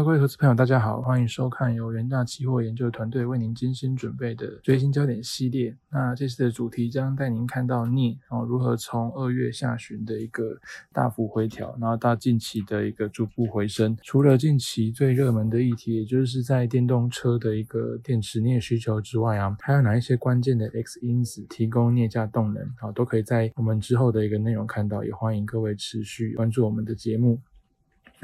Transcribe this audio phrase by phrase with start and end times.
[0.00, 5.76] 各位投资朋友，大家好，欢迎收看由元大期货研究团队为您精心准备的最新焦点系列。
[5.90, 10.58] 那这次的主题将带您看到镍哦如何从二月下旬的一个
[10.92, 13.96] 大幅回调，然后到近期的一个逐步回升。
[14.02, 25.04] 除了近期最热门的议题，也就是在电动车的一个电池镍需求之外啊，还有哪一些关键的 X 因子提供镍价动能啊，都可以在我们之后的一个内容看到。
[25.04, 27.38] 也欢迎各位持续关注我们的节目。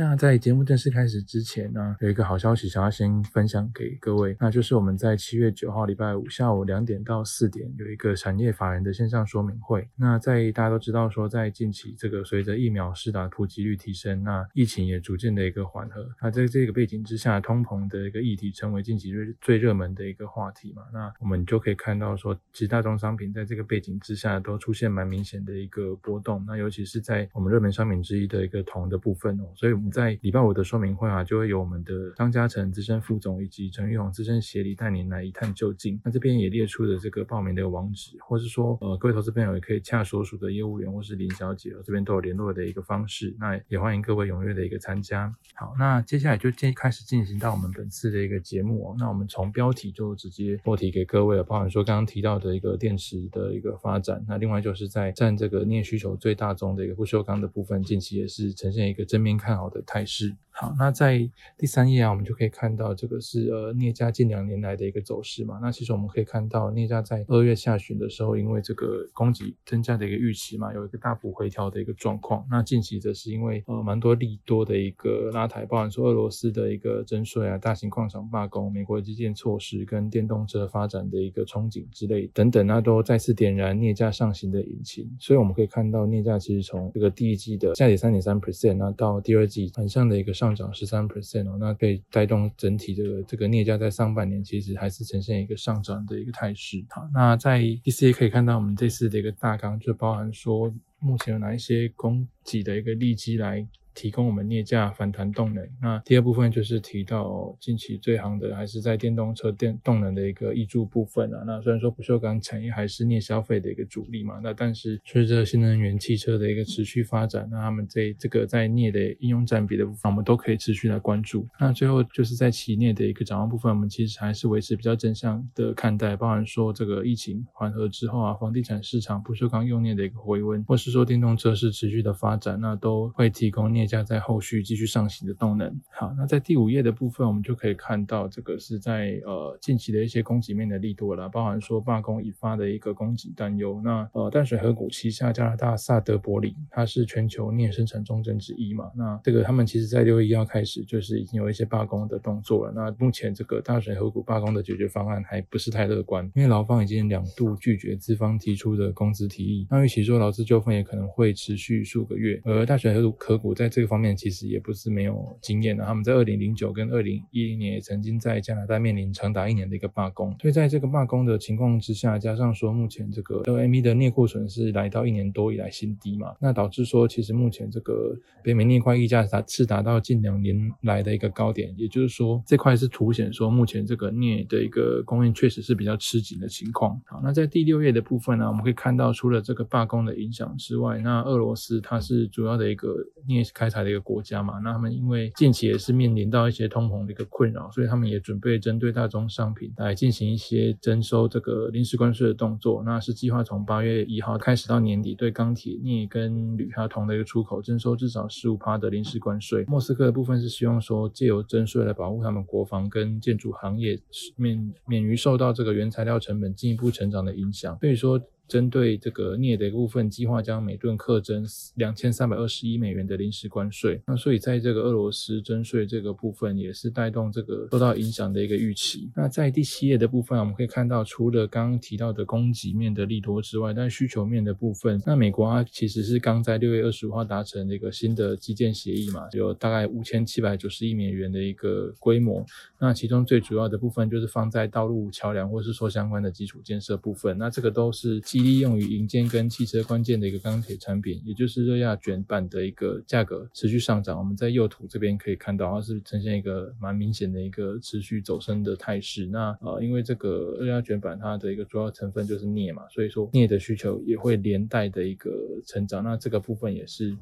[0.01, 9.89] 那在节目正式开始之前呢，有一个好消息想要先分享给各位，那就是我们在七月九号礼拜五下午两点到四点有一个产业法人的线上说明会。
[9.97, 20.85] 那在大家都知道说，在近期这个随着疫苗施打普及率提升，那疫情也逐渐的一个缓和，那在这个背景之下，通膨的一个议题成为近期最最热门的一个话题嘛。
[20.93, 26.45] 那我们就可以看到说，其实大宗商品在这个背景之下都出现蛮明显的一个波动。
[26.47, 29.88] 那尤其是在我们热门商品之一的一个铜的部分哦，所以。
[29.91, 36.01] 在礼拜五的说明会啊，就会有我们的张嘉诚资深副总以及陈玉宏资深协理带您来一探究竟。
[36.05, 43.35] 那这边也列出了这个报名的网址，或是说呃各位投资朋友也可以洽所属的业务员或是林小姐，这边都有联络的一个方式。
[43.39, 45.35] 那也欢迎各位踊跃的一个参加。
[45.55, 48.97] 好，那接下来就进开始进行到我们本次的一个节目哦。
[48.99, 54.25] 那我们从标题就直接破题给各位了，包含说刚刚提到的一个电池的一个发展。
[54.29, 59.78] 那另外就是在占这个镍需求最大宗的一个不锈钢的部分，近期也是呈现一个正面看好的。
[59.83, 65.61] 态势好，那在第三页啊，我们就可以看到这个是呃镍价近两年来的一个走势嘛。
[65.63, 72.45] 那其实我们可以看到镍价在二月下旬的时候，因为这个供给增加的一个预期嘛，有一个大幅回调的一个状况。
[72.51, 85.09] 那近期则是因为呃蛮多利多的一个拉抬，包含说俄罗斯的一个征税啊、大型矿场罢工、美国基建措施跟电动车发展的一个憧憬之类等等，那都再次点燃镍价上行的引擎。
[85.21, 89.68] 所以我们可以看到镍价其实从这个第一季的下跌三点三 percent，那到第二季。
[89.75, 96.85] 反向的一个上涨十三 percent 哦，那可以带动整体这个这个镍价在上半年其实还是呈现一个上涨的一个态势。
[96.91, 103.67] 好，那在第四页可以看到我们这次的一个大纲，就包含说目前有哪一些供给的一个利基来。
[103.99, 105.69] 提供我们镍价反弹动能。
[105.83, 111.43] 那第二部分就是提到近期最行的还是在电动车电动能的一个挹注部分啊。
[111.45, 121.45] 那虽然说不锈钢产业还是镍消费的一个主力嘛，那但是随着新能源汽车的一个持续发展，那他们在这个在镍的应用占比的部分，我们都可以持续来关注。
[121.59, 133.88] 那最后就是在企镍的一个展望部分，我们其实还是维持比较正向的看待，包含说这个疫情缓和之后啊，房地产市场不锈钢用镍的一个回温，或是说电动车是持续的发展，那都会提供镍。
[133.89, 135.75] 加在后续继续上行的动能。
[135.91, 143.81] 好，那在第五页的部分，我们就可以看到这个是在呃近期的一些供给面的力度了，包含说罢工引发的一个供给担忧。
[143.83, 148.91] 那呃淡水河谷旗下加拿大萨德伯里，它是全球镍生产重镇之一嘛。
[148.95, 152.73] 那这个他们其实在六月一号开始就是已经有一些罢工的动作了。
[152.75, 159.67] 那目前这个淡水河谷罢工的解决方案还不是太乐观，因为劳方已经两度拒绝资方提出的工资提议。
[159.71, 187.01] 那预期说劳资纠纷也可能会持续数个月，而淡水河谷河谷在这个方面其实也不是没有经验的，他们在二零零九跟二零一零年也曾经在加拿大面临长达一年的一个罢工，所以在这个罢工的情况之下，加上说目前这个 LME 的镍库存是来到一年多以来新低嘛，那导致说其实目前这个北美镍块溢价是达是达到近两年来的一个高点，也就是说这块是凸显说目前这个镍的一个供应确实是比较吃紧的情况。
[187.07, 192.95] 好，那在第六页的部分呢，我们可以看到除了这个罢工的影响之外，那俄罗斯它是主要的一个
[193.27, 193.99] 镍开采的一个。
[194.09, 202.83] 国家嘛，那他们因为近期也是面临到一些通膨的一个困扰，所以他们也准备针对大宗商品来进行一些征收这个临时关税的动作。
[202.87, 209.65] 那是计划从八月一号开始到年底，对钢铁、镍跟铝还有铜的一个出口征收至少十五趴的临时关税。
[209.67, 214.01] 莫斯科的部分是希望说借由征税来保护他们国防跟建筑行业
[214.37, 217.77] 免免于受到这个原材料成本进一步成长的影响。
[217.81, 218.19] 所以说。
[218.49, 224.01] 针对这个镍的一部分，计划将每吨课征两千三百二十一美元的临时关税。
[224.07, 229.11] 那所以在这个俄罗斯征税这个部分，也是带动这个受到影响的一个预期。
[229.15, 242.43] 那在第七页的部分，我们可以看到，除了刚刚提到的供给面的利多之外，但需求面的部分，那美国啊其实是刚在六月二十五号达成这个新的基建协议嘛，有大概五千七百九十亿美元的一个规模。
[242.79, 247.37] 那其中最主要的部分就是放在道路、桥梁或是说相关的基础建设部分。
[247.37, 248.38] 那这个都是基。
[248.41, 254.19] 利用于银件跟汽车关键的一个钢铁产品，也就是热轧卷板的一个价格持续上涨。
[254.19, 259.27] 我们在右图这边可以看到，它是呈现一个蛮明显的一个持续走升的态势。
[259.27, 265.31] 那呃，因为这个热轧卷板它的一个主要成分就是镍嘛，所以说镍的需求也会连带的一个
[265.67, 266.03] 成长。
[266.05, 267.17] 那这个部分也是。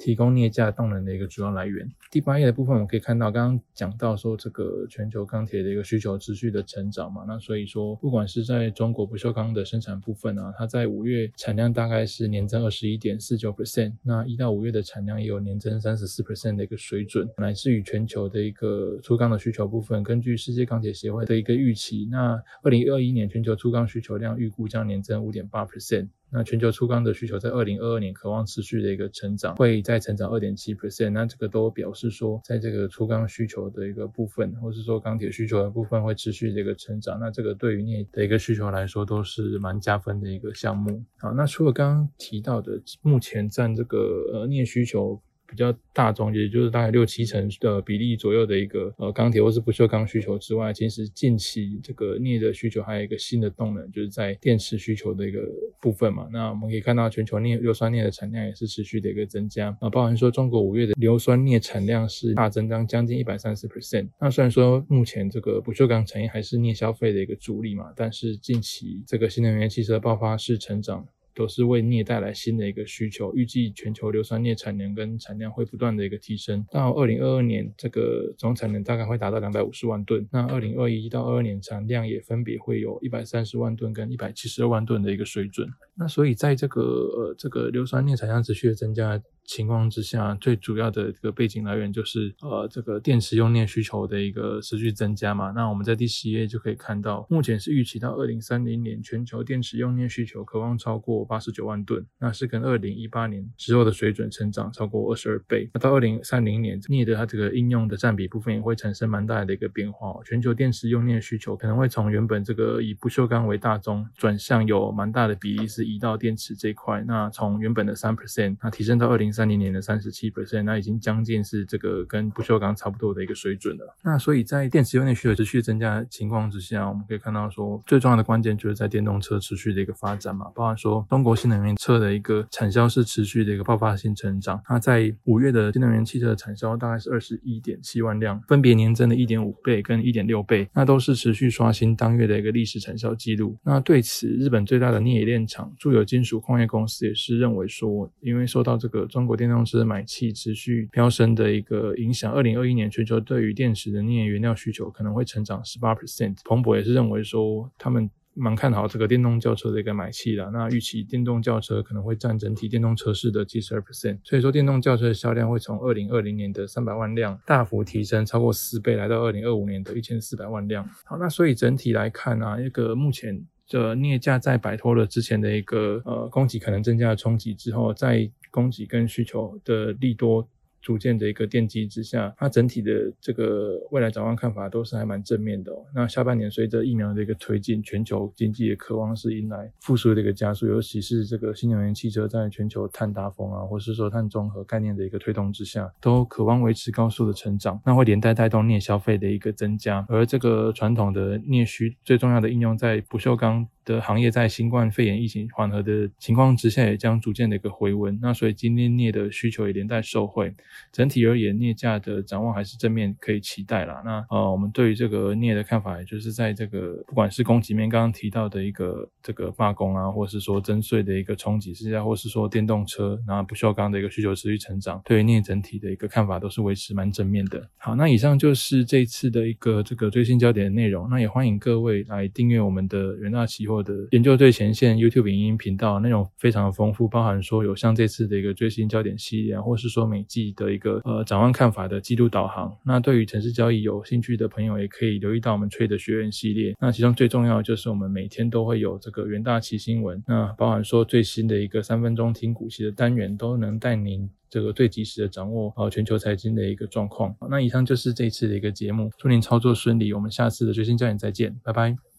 [0.00, 1.86] 提供镍价动能的一个主要来源。
[2.10, 26.08] 第八页的部分，我们可以看到，刚刚讲到说这个全球钢铁的一个需求持续的成长嘛，那所以说，不管是在中国不锈钢的生产部分啊，它在五月产量大概是年增二十一点四九 percent，那一到五月的产量也有年增三十四 percent 的一个水准，乃至于全球的一个粗钢的需求部分，根据世界钢铁协会的一个预期，那二零二一年全球粗钢需求量预估将年增五点八 percent。
[26.32, 31.10] 那全球粗钢的需求在二零二二年渴望持续的一个成长，会再成长二点七 percent。
[31.10, 37.18] 那这个都表示说，在这个粗钢需求的一个部分，或是说钢铁需求的部分会持续的一个成长。
[37.18, 41.04] 那这个对于镍的一个需求来说，都是蛮加分的一个项目。
[41.18, 43.98] 好，那除了刚刚提到的，目前占这个
[44.32, 45.20] 呃镍需求。
[45.50, 55.40] 比较大宗，也就是大概六七成的比例左右的一个呃钢铁或是不锈钢需求之外，其实近期这个镍的需求还有一个新的动能，就是在电池需求的一个
[55.80, 56.28] 部分嘛。
[56.32, 64.08] 那我们可以看到全球镍硫酸镍的产量也是持续的一个增加啊，包含说中国五月的硫酸镍产量是大增长将近一百三十 percent。
[64.20, 71.04] 那虽然说目前这个不锈钢产业还是镍消费的一个主力嘛，但是近期这个新能源汽车爆发式成长。
[71.34, 85.68] 都是为镍带来新的一个需求，预计全球硫酸镍产能跟产量会不断的一个提升，到二零二二年这个总产能大概会达到两百五十万吨，那二零二一到二二年产量也分别会有一百三十万吨跟一百七十二万吨的一个水准。
[86.00, 89.20] 那所以在这个呃这个硫酸镍产量持续的增加。
[89.42, 95.50] 情况之下，最主要的这个背景来源就是呃这个电池用镍需求的一个持续增加嘛。
[95.50, 105.68] 那我们在第十页就可以看到，目前是预期到二零三零年全球电池用镍需求渴望超过八十九万吨，那是跟二零一八年之后的水准成长超过二十二倍。
[105.74, 110.14] 那到二零三零年，镍的它这个应用的占比部分也会产生蛮大的一个变化。
[110.24, 117.04] 全球电池用镍需求可能会从原本这个以不锈钢为大宗，转向有蛮大的比例是移到电池这块。
[117.06, 119.50] 那从原本的三 percent，那提升到二零三。
[119.50, 123.96] 零年的三十七 percent，那已经将近是这个跟不锈钢差不多的一个水准了。
[124.04, 130.46] 那所以在电池用电需求持续增加的情况之下，我们可以看到说，最重要的关键就是在电动车持续的一个发展嘛。
[130.54, 134.62] 包含说，中国新能源车的一个产销是持续的一个爆发性成长。
[134.68, 143.58] 那在五月的新能源汽车的产销大概是二十一点七万辆，分别年增的一点五倍跟一点六倍，那都是持续刷新当月的一个历史产销记录。
[143.64, 156.36] 那对此，日本最大的镍冶炼厂住友金属矿业公司也是认为说，因为受到这个中国电动车买气持续飙升的一个影响，二零二一年全球对于电池的镍原料需求可能会成长十八 percent。
[156.44, 160.50] 彭博也是认为说，他们蛮看好这个电动轿车的一个买气的。
[160.50, 164.18] 那预期电动轿车可能会占整体电动车市的七十二 percent。
[164.22, 170.86] 所以说，电动轿车的销量会从二零二零年的三百万辆大幅提升超过四倍，来到二零二五年的一千四百万辆。
[171.06, 173.46] 好，那所以整体来看啊，一个目前。
[173.70, 180.48] 这镍价在摆脱了之前的一个呃供给可能增加的冲击之后，在供给跟需求的利多。
[180.80, 185.72] 逐渐的一个奠基之下，它整体的这个未来展望看法都是还蛮正面的。
[185.94, 200.04] 那下半年随着疫苗的一个推进，全球经济也渴望是迎来复苏的一个加速，尤其是这个新能源汽车在全球碳达峰啊，或是说碳中和概念的一个推动之下，都渴望维持高速的成长，那会连带带动镍消费的一个增加。
[200.08, 203.66] 而这个传统的镍需最重要的应用在不锈钢。
[203.90, 208.16] 的行业在新冠肺炎疫情缓和的情况之下，也将逐渐的一个回温。
[208.22, 210.54] 那所以今天镍的需求也连带受惠。
[210.92, 214.00] 整体而言，镍价的展望还是正面，可以期待啦。
[214.04, 227.68] 那呃，我们对于这个镍的看法，也就是在这个不管是供给面刚刚提到的一个这个罢工啊，或是说增税的一个冲击之下，或是说电动车，然后不锈钢的一个需求持续成长，对于镍整体的一个看法都是维持蛮正面的。
[227.76, 231.10] 好，那以上就是这一次的一个这个最新焦点的内容。
[231.10, 233.79] 那也欢迎各位来订阅我们的元大期货。
[233.82, 242.76] 的研究最前线 YouTube 影音频道内容非常的丰富，包含说有像这次的一个最新焦点系列，或是说每季的一个呃展望看法的季度导航。
[242.84, 246.74] 那对于城市交易有兴趣的朋友，也可以留意到我们 Trade 学院系列。
[246.80, 257.34] 那其中最重要的就是我们每天都会有这个元大旗新闻，那包含说最新的一个三分钟听股息的单元，都能带您这个最及时的掌握呃全球财经的一个状况。
[257.48, 262.09] 那以上就是这一次的一个节目，祝您操作顺利，我们下次的最新焦点再见，拜拜。